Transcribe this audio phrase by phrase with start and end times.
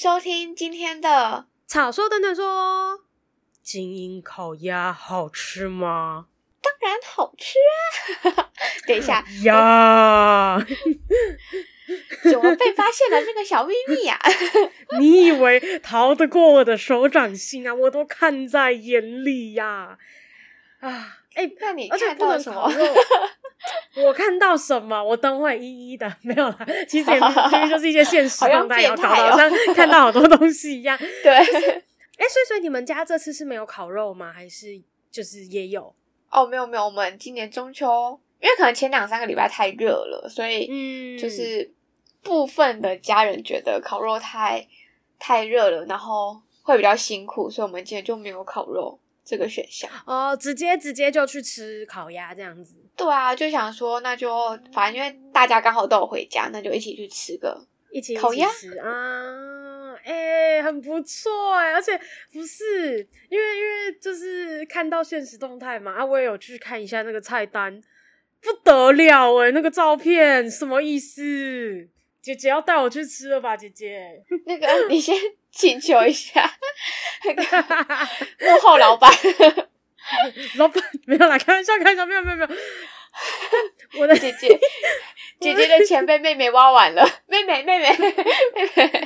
[0.00, 3.00] 收听今天的草说等等说，
[3.64, 6.26] 精英烤鸭好吃吗？
[6.62, 7.58] 当然好吃
[8.30, 8.52] 啊！
[8.86, 10.56] 等一下 呀，
[12.22, 14.30] 怎么被发现了这个小秘密呀、啊？
[15.00, 17.74] 你以为逃得过我的手掌心啊？
[17.74, 19.98] 我都看在眼里呀！
[20.78, 22.68] 啊，哎、欸，那你看到什么？
[24.02, 25.00] 我看到什么？
[25.00, 26.58] 我都会一一的没有啦。
[26.88, 30.98] 其实也其实就是一些现实动态，要搞得好像看到好多东西一样。
[31.22, 34.32] 对， 哎、就是，所以所以你们家这次是没有烤肉吗？
[34.32, 34.82] 还是
[35.12, 35.94] 就是也有？
[36.28, 41.72] 哦，没有没有，我们今年中秋，因为可能前两三个礼拜太热了，所以嗯，就是
[42.20, 44.66] 部分的家人觉得烤肉太
[45.20, 49.90] 太热了，然后会比较辛苦，所以我们今年就没有烤肉这个选项。
[50.06, 52.76] 哦，直接直接就去吃烤鸭这样子。
[52.96, 58.48] 对啊，就想说那就反正因为大家刚好都有回家，那就一起去吃个一起烤鸭
[58.82, 62.00] 啊，哎、欸，很不错哎，而且
[62.32, 67.80] 不是因为因为就是看到现实动态嘛，啊，我也有去看一下那个菜单，
[68.40, 71.88] 不得了哎，那个照片什么意思？
[72.28, 73.56] 姐姐要带我去吃了吧？
[73.56, 75.16] 姐姐，那个你先
[75.50, 76.58] 请求一下，
[77.24, 77.42] 那个
[78.44, 79.10] 幕后老板，
[80.56, 82.50] 老板没有啦，开玩笑，开玩笑，没有没有没有。
[83.98, 84.60] 我的姐姐，
[85.40, 88.22] 姐姐的钱被妹妹挖完了，妹妹妹妹妹妹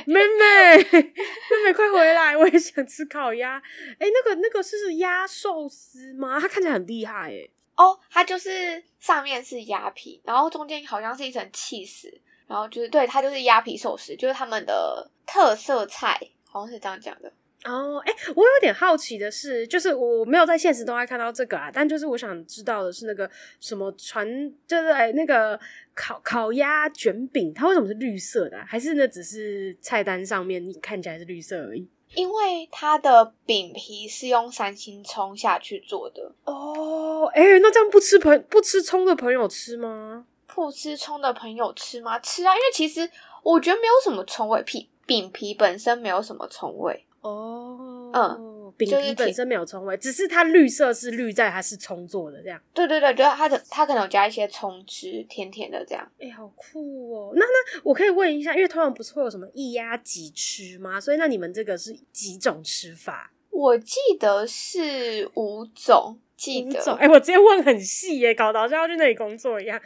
[0.05, 3.55] 妹妹，快回来，我也想吃烤鸭。
[3.99, 6.41] 哎，那个那个是鸭寿司吗？
[6.41, 7.47] 它看起来很厉害哎。
[7.77, 12.21] 哦，它就是上面是鸭皮，然后中间好像是一层气丝。
[12.47, 16.19] 然后就是对，它就是鸭皮寿司，就是他们的特色菜，
[16.49, 17.31] 好像是这样讲的。
[17.65, 23.29] 哦，哎，我有点好奇的是，就是我没有在现实中还看到这个啊，但就是我想知道的是那个
[23.61, 24.27] 什么传，
[24.67, 25.57] 就是哎那个
[25.95, 28.65] 烤烤鸭卷饼，它为什么是绿色的啊？
[28.67, 31.87] 还是那只是菜单上面你看起来是绿色而已？
[32.15, 36.31] 因为它的饼皮是用三星葱下去做的。
[36.43, 40.25] 哦，哎，那这样不吃朋不吃葱的朋友吃吗？
[40.53, 42.19] 不吃葱的朋友吃吗？
[42.19, 43.09] 吃啊，因为其实
[43.41, 47.05] 我觉得没有什么葱味，皮饼皮本身没有什么葱味。
[47.21, 52.61] 哦，嗯，饼皮本身没有葱味，只是它绿色是绿在它是葱做的这样。
[52.73, 56.05] 对对对，就是它的它可能有加一些葱汁，甜甜的这样。
[56.19, 57.31] 哎、欸，好酷哦！
[57.35, 60.99] 那那我可以问一下，因为通常不是会有什么一鸭几吃吗？
[60.99, 63.31] 所以那你们这个是几种吃法？
[63.49, 66.93] 我记得是五种，记得。
[66.95, 69.79] 哎、欸，我直接问很细耶，搞得好像要去那里工作一样。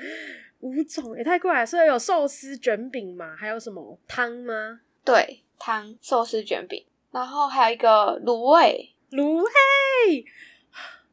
[0.59, 3.35] 五种也、欸、太怪了，所以有寿司卷饼嘛？
[3.35, 4.79] 还有什么汤吗？
[5.05, 6.85] 对，汤寿司卷饼。
[7.11, 10.25] 然后还有一个卤味，卤味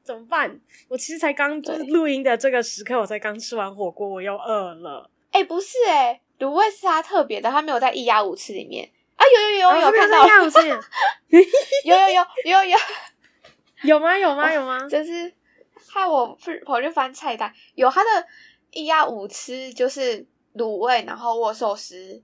[0.03, 0.61] 怎么办？
[0.89, 5.09] 我其实才刚就是录音的这个时刻，我才刚吃完火锅，我又饿了。
[5.31, 9.25] 哎、欸，不是哎、欸，卤味是它特别的，它没有在一鸭五吃里面啊！
[9.35, 10.27] 有有有有，看到？
[10.27, 11.37] 有
[11.85, 12.79] 有有有有有
[13.85, 14.19] 有吗？
[14.19, 14.53] 有吗？
[14.53, 14.87] 有吗？
[14.91, 15.33] 就是
[15.89, 18.27] 害我跑去翻菜单，有它的
[18.75, 22.23] 一鸭五吃，就是卤味，然后握寿司、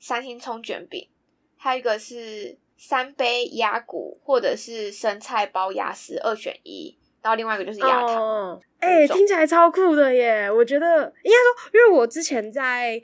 [0.00, 1.08] 三星葱卷饼，
[1.56, 2.58] 还有一个是。
[2.82, 6.96] 三杯鸭骨，或者是生菜包鸭丝，二选一。
[7.20, 8.58] 然后另外一个就是鸭汤。
[8.78, 10.50] 哎、哦，听起来超酷的耶！
[10.50, 10.86] 我觉得
[11.22, 12.98] 应该说，因为我之前在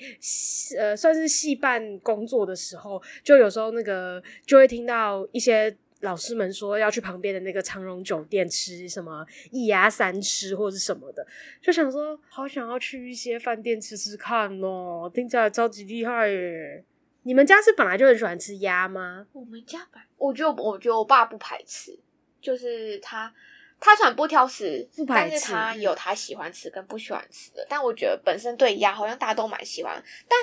[0.78, 11.26] 呃算是戏办工作的时候，就有时候那个就会听到一些老师们说要去旁边的那个长荣酒店吃什么一鸭三吃或者是什么的，
[11.60, 16.84] 就想说好想要去一些饭店吃吃看哦，听起来超级厉害耶！
[17.22, 19.26] 你们家是本来就很喜欢吃鸭吗？
[19.32, 21.98] 我们家本，我觉得我觉得我爸不排斥，
[22.40, 23.32] 就是他
[23.80, 27.66] 他虽然不挑食，不排斥，但是他有他喜欢吃跟不喜欢吃的。
[27.68, 30.38] 但我觉得本身对鸭好像大家都蛮喜欢，但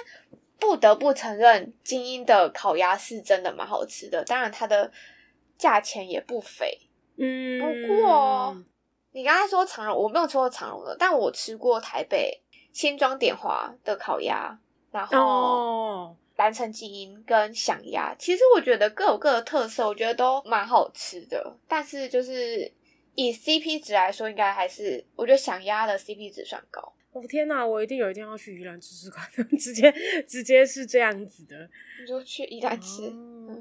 [0.60, 4.24] 不得不承认，精英的烤鸭是真的蛮好吃的。
[4.26, 4.92] 当然它的
[5.64, 6.78] 价钱也不菲。
[7.16, 7.58] 嗯，
[7.88, 8.58] 不过
[9.14, 12.42] 你刚才说长荣，我没有吃过长荣的，但我吃过台北
[12.74, 14.60] 新庄点华的烤鸭，
[14.92, 15.18] 然后。
[15.18, 21.56] 哦蓝城基因跟响鸭，其实我觉得各有各的特色，我觉得都蛮好吃的。
[21.68, 22.70] 但是就是
[23.14, 26.82] 以 CP 值来说，应该还是我觉得响鸭的 CP 值算高。
[27.12, 29.30] 我哦天哪，我一定有一天要去宜兰吃吃看，
[29.60, 29.94] 直接
[30.28, 31.56] 直接是这样子的，
[32.02, 33.04] 你就去宜兰吃。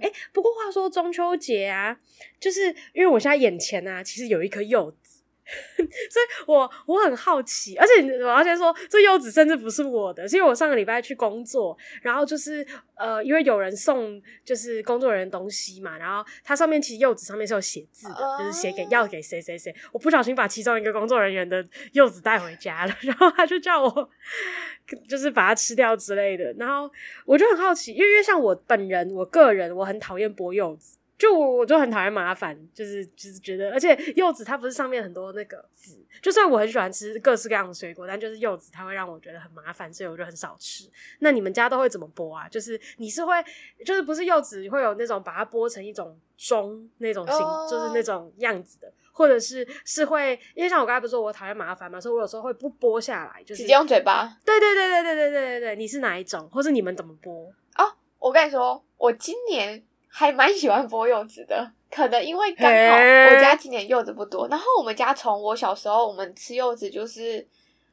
[0.00, 1.99] 哎、不过话说中秋节啊，
[2.41, 4.97] 就是因为我现在眼前啊，其实有一颗柚子，
[5.77, 24.11] 所以我我很好奇，而且我要先说，这柚子甚至不是我的，是因为我上个礼拜去工作，然后就是呃，因为有人送就是工作人员东西嘛，然后它上面其实柚子上面是有写字的，就是写给要给谁谁谁，我不小心把其中一个工作人员的柚子带回家了， 然后他就叫我
[25.09, 26.91] 就是把它吃掉之类的，然后
[27.27, 30.99] 我就很好奇，因为因为像我本人，我个人我很讨厌剥柚子。
[31.23, 40.91] 就我我就很讨厌麻烦，就是就是觉得，而且柚子它不是上面很多那个籽，就算我很喜欢吃各式各样的水果，但就是柚子它会让我觉得很麻烦，所以我就很少吃。
[41.21, 42.49] 那你们家都会怎么剥啊？
[42.49, 43.37] 就是你是会，
[43.87, 47.71] 就是不是柚子会有那种把它剥成一种钟那种形，oh.
[47.71, 54.37] 就是那种样子的，或者是是会，因为像我刚才不是说我讨厌麻烦嘛，所以我有时候会不剥下来，就是直接用嘴巴。
[54.45, 57.47] 对对对对对对对对对，你是哪一种，或是你们怎么剥？
[57.77, 59.85] 哦，oh, 我跟你说，我今年。
[60.14, 67.44] 还蛮喜欢剥柚子的，可能因为刚好我家今年柚子不多，然后我们家从我小时候，我们吃柚子就是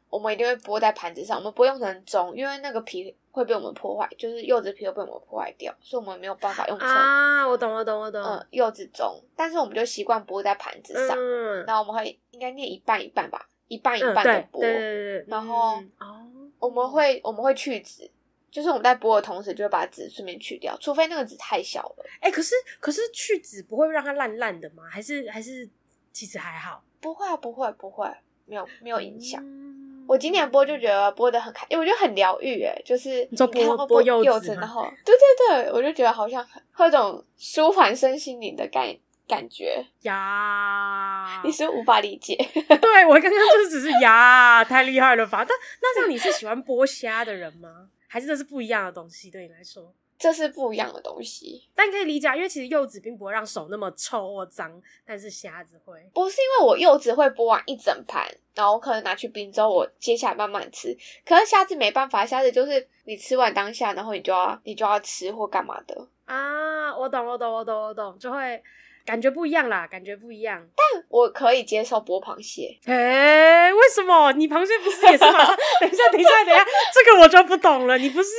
[0.10, 16.27] 我们一定会剥在盘子上，我们不用成盅，因为那个皮会被我们破坏，就是柚子皮会被我们破坏掉，所以我们没有办法用成啊，我懂我懂我懂，嗯，柚子盅，但是我们就习惯剥在盘子上，嗯，然后我们会应该念一半一半吧，一半一半的剥，嗯、然后哦，
[16.60, 18.12] 我们会我们会去籽。
[18.51, 22.06] 就是我们在剥的同时，就会把籽顺便去掉，除非那个籽太小了。
[22.19, 24.84] 哎、欸，可是可是去籽不会让它烂烂的吗？
[24.90, 25.69] 还是还是
[26.12, 26.84] 其实还好？
[27.00, 28.10] 不会啊，不会不会，
[28.46, 29.42] 没有没有影响。
[29.44, 33.48] 嗯、我今年剥就觉得剥的很开，因为我觉得很疗愈，哎，就是你剥
[33.88, 38.94] 剥柚子，然后对对对，我就觉得好像会有种舒缓身心灵的感
[39.28, 41.42] 感觉呀。
[41.44, 42.36] 你是无法理解？
[42.81, 45.46] 对我刚刚就是只是呀，太厉害了吧？
[45.48, 47.90] 但那这样你是喜欢剥虾的人吗？
[48.12, 51.70] 还是这是不一样的东西，对你来说，这是不一样的东西。
[51.76, 55.98] 但可以理解，因为其实柚子并不会让手那么臭或脏，但是虾子会。
[56.12, 60.98] 不是因为我柚子会剥完一整盘，然后我可能拿去冰之后，我接下来慢慢吃。
[61.24, 66.98] 可是虾子没办法，虾子就是你吃完当下，然后你就要你就要吃或干嘛的啊？
[66.98, 68.62] 我懂，我懂，我懂，我懂，就会。
[69.10, 70.64] 感觉不一样啦，感觉不一样。
[70.76, 72.78] 但我可以接受剥螃蟹。
[72.86, 74.32] 哎，为什么？
[74.34, 75.48] 你螃蟹不是也是吗？
[75.82, 76.64] 等一下，等一下，等一下，
[76.94, 77.98] 这个我就不懂了。
[77.98, 78.30] 你不是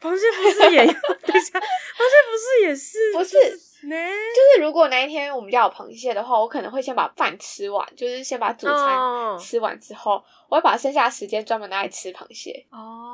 [0.00, 0.92] 螃蟹不是也要？
[1.26, 3.12] 等一下，螃蟹不是也是？
[3.12, 12.64] 不是，就是如果那一天我们家有螃蟹的话，我可能会先把饭吃完，就是先把主餐吃完之后，哦、我会把剩下的时间专门拿来吃螃蟹。
[12.70, 13.13] 哦。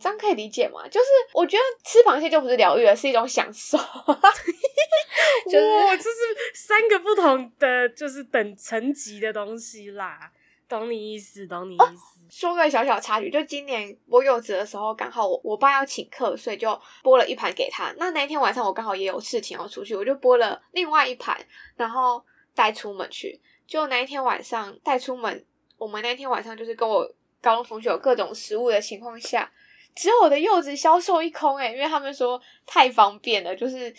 [0.00, 0.86] 这样可以理解吗？
[0.88, 3.76] 就是我觉得吃螃蟹就不是疗愈，了是一种享受。
[5.46, 6.16] 就是哇，这是
[6.54, 10.30] 三个不同的，就是等层级的东西啦。
[10.68, 11.84] 懂你意思，懂你意思。
[11.84, 11.88] 哦、
[12.30, 16.68] 说个小小插曲，就今年剥柚子的时候，刚好我我爸要请客，所以就
[17.02, 17.90] 剥了一盘给他。
[17.96, 21.38] 那那一天晚上我刚好也有事情要出去，我就剥了另外一盘，
[21.76, 22.22] 然后
[22.54, 23.40] 带出门去。
[23.66, 25.44] 就那一天晚上带出门，
[25.78, 27.10] 我们那天晚上就是跟我
[27.40, 29.50] 高中同学有各种食物的情况下。
[29.98, 33.92] 只有我的柚子销售一空诶、欸，因为他们说太方便了，就是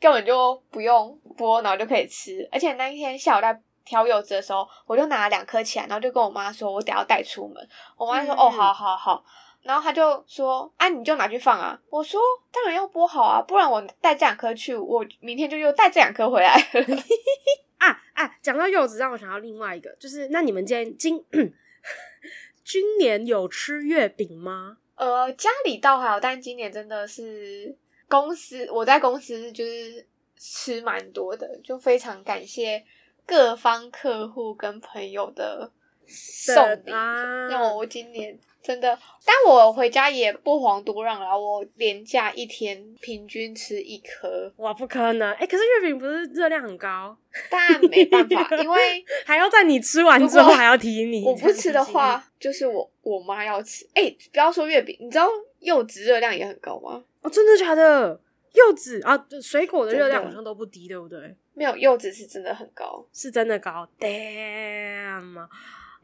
[0.00, 2.48] 根本就不用剥，然后就可以吃。
[2.50, 7.68] 而且那一天下午在挑柚子的时候，我就拿了两颗起来，然后就跟我妈说，我等下要带出门。
[7.98, 9.22] 我妈说：“嗯、哦，好好好。”
[9.60, 12.18] 然后他就说：“啊，你就拿去放啊。”我说
[12.50, 16.54] ：“当然要剥好啊，不然我带这两颗去，我明天就又带这两颗回来。
[17.76, 18.36] 啊”啊啊！
[18.40, 21.22] 讲到柚子，让我想到另外一个，就是那你们今天今
[22.64, 24.78] 今年有吃月饼吗？
[24.96, 27.74] 呃，家里倒还好，但今年真的是
[28.08, 30.06] 公司，我在公司就是
[30.36, 32.82] 吃蛮多的，就非常感谢
[33.26, 35.70] 各方客户跟朋友的
[36.06, 36.54] 送
[36.84, 47.16] 礼，让、啊、我今年真的，但我回家也不遑多让了，我连假一天平均吃一颗，哇，不可能，哎、欸，可是月饼不是热量很高，
[47.48, 52.90] 但没办法， 因为还要在你吃完之后还要提你，我不吃的话，就是我。
[53.06, 55.28] 我妈要吃，哎、欸，不要说月饼，你知道
[55.60, 57.04] 柚子热量也很高吗？
[57.22, 58.20] 哦，真的假的？
[58.52, 61.36] 柚子啊，水果的热量好像都不低，对不对？
[61.54, 63.88] 没有，柚子是真的很高，是真的高。
[64.00, 65.46] Damn！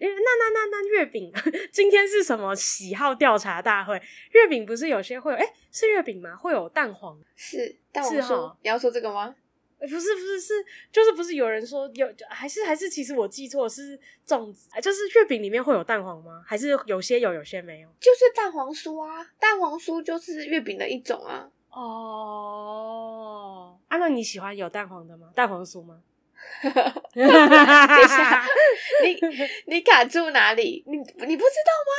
[0.09, 1.33] 那那那那月饼，
[1.73, 4.01] 今天是什么喜好调查大会？
[4.33, 5.39] 月饼不是有些会有？
[5.39, 6.35] 哎、欸，是月饼吗？
[6.37, 7.19] 会有蛋黄？
[7.37, 9.35] 是蛋黄你要说这个吗？
[9.79, 16.43] 不是不是是，就是不是有人说有，还是还是其实我记错是粽子，就是月饼里面会有蛋黄吗？
[16.47, 17.89] 还是有些有，有些没有？
[17.99, 21.49] 就是蛋黄酥啊，蛋黄酥就是月饼的一种啊。
[21.71, 25.31] 哦，啊，那你喜欢有蛋黄的吗？
[25.35, 26.01] 蛋黄酥吗？
[26.63, 28.45] 等一下，
[29.03, 29.19] 你
[29.77, 30.83] 你卡住哪里？
[30.87, 31.93] 你你不知道吗？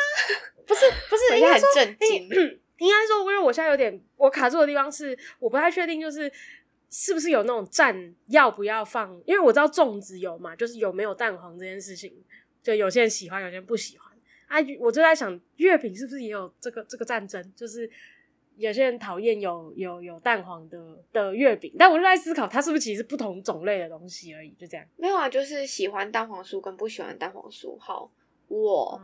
[0.66, 2.30] 不 是不是，应该很震惊。
[2.80, 6.32] 应该说，因为我现在有点我卡住的地方是，我不太确定，就是。
[6.96, 9.20] 是不是有那种蘸要不要放？
[9.26, 12.14] 因为我知道粽子有嘛，就是有没有蛋黄这件事情，
[12.62, 14.08] 就有些人喜欢，有些人不喜欢。
[14.46, 17.44] 啊，我就在想，月饼是不是也有这个这个战争？
[17.56, 17.90] 就是
[18.56, 20.80] 有些人讨厌有有有蛋黄的
[21.12, 24.86] 的月饼，但我就在思考，它是不是其实是不同种类的东西而已，就这样。
[24.98, 27.78] 没有啊，就是喜欢蛋黄酥跟不喜欢蛋黄酥。
[27.80, 28.10] 好，
[28.48, 29.02] 我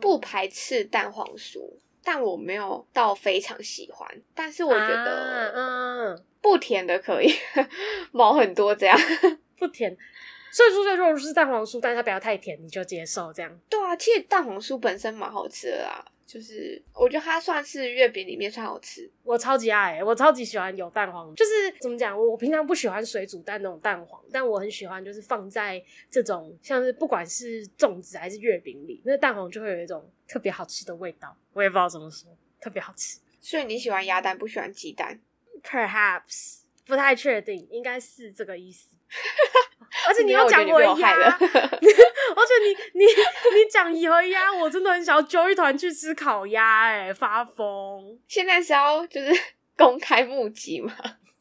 [0.00, 1.60] 不排斥蛋黄酥。
[2.02, 7.30] 但我没有到非常喜欢，但是我觉得，嗯，不甜的可以，
[8.10, 8.98] 毛很多这样，
[9.58, 9.94] 不甜。
[10.50, 13.60] 所以说，这肉是蛋黄酥，但是它不要太甜，你就接受这样。
[13.68, 19.10] 对啊，其实蛋黄酥本身蛮好吃的啦，就是我觉得它算是月饼里面算好吃。
[19.24, 31.36] 我超级爱、欸，我超级喜欢有蛋黄，就是怎么讲，我我平常不喜欢水煮蛋那种蛋黄，但我很喜欢，就是放在这种像是不管是粽子还是月饼里，那蛋黄就会有一种特别好吃的味道。
[31.52, 33.18] 我也不知道怎么说，特别好吃。
[33.40, 35.18] 所以你喜欢鸭蛋，不喜欢鸡蛋
[35.64, 38.94] ？Perhaps 不太确定，应该是这个意思。
[40.06, 48.18] 而且你要讲我鸭， 而且你你你讲一盒鸭，我真的很想要揪一团去吃烤鸭，哎，发疯！
[48.28, 49.32] 现在是要就是
[49.76, 50.94] 公开募集吗？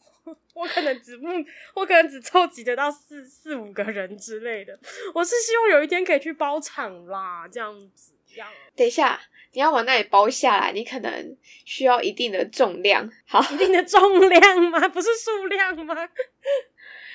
[0.55, 1.29] 我可能只募，
[1.73, 4.77] 我可能只凑集得到四四五个人之类的。
[5.13, 8.13] 我是希望有一天可以去包场啦，这样子。
[8.27, 9.19] 这样，等一下，
[9.53, 14.87] 你要往那里包下来，你可能需要一定的重量，好，一定的重量吗？
[14.89, 15.95] 不是数量吗？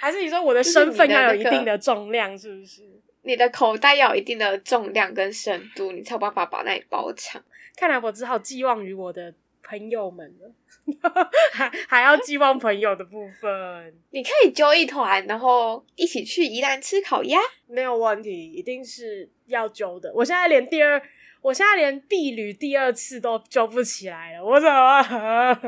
[0.05, 2.83] 还是你说我的身份要有一定的重量，是不是？
[3.23, 7.43] 你的口袋要有一定的重量跟深度，你才有办法把那里包场。
[7.75, 9.33] 看来我只好寄望于我的
[9.63, 13.95] 朋友们了，还 还要寄望朋友的部分。
[14.11, 20.13] 你可以揪一团，然后一起去宜兰吃烤鸭，没有问题，一定是要揪的。
[20.15, 21.01] 我现在连第二。
[21.45, 25.03] 我现在连毕旅第二次都揪不起来了，我怎么？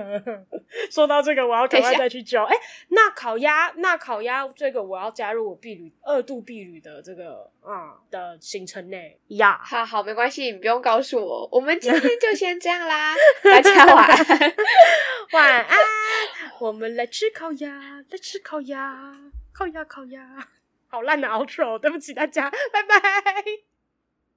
[0.90, 2.42] 说到这个，我要赶快再去揪。
[2.44, 9.60] 哎、欸，那烤鸭，那烤鸭，这个我要加入我毕旅二度毕旅的这个啊、嗯、的行程内呀。
[9.62, 11.46] 好好，没关系，你不用告诉我。
[11.52, 13.14] 我们今天就先这样啦，
[13.44, 14.54] 大家晚安，
[15.32, 15.78] 晚安。
[16.58, 19.14] 我们来吃烤鸭，来吃烤鸭，
[19.52, 20.48] 烤鸭烤鸭。
[20.88, 23.75] 好烂的 outro，对不起大家，拜拜。